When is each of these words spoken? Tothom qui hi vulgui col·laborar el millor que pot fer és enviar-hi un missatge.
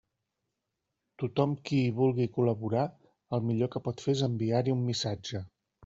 Tothom 1.23 1.53
qui 1.69 1.83
hi 1.83 1.93
vulgui 2.01 2.27
col·laborar 2.39 2.89
el 3.39 3.47
millor 3.51 3.73
que 3.77 3.87
pot 3.89 4.05
fer 4.07 4.17
és 4.19 4.29
enviar-hi 4.33 4.79
un 4.81 4.87
missatge. 4.93 5.49